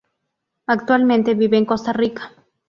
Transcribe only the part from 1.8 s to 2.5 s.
Rica.